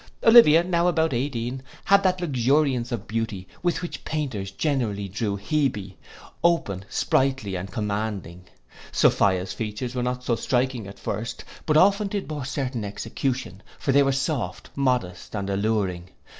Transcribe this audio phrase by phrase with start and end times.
[0.23, 5.93] Olivia, now about eighteen, had that luxuriancy of beauty with which painters generally draw Hebe;
[6.43, 8.45] open, sprightly, and commanding.
[8.91, 13.91] Sophia's features were not so striking at first; but often did more certain execution; for
[13.91, 16.09] they were soft, modest, and alluring.